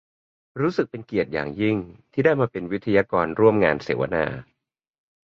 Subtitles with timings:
[0.61, 1.77] รู้สึกเป็นเกียรติอย่างยิ่ง
[2.13, 4.25] ที่ได้มาเป็นวิทยากรร่วมงานเสาวนา